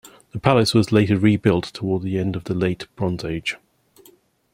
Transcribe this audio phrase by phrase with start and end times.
[0.33, 3.57] The palace was later rebuilt toward the end of the Late Bronze Age.